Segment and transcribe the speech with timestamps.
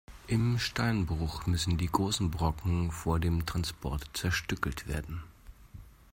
[0.25, 5.21] Im Steinbruch müssen die großen Brocken vor dem Transport zerstückelt werden.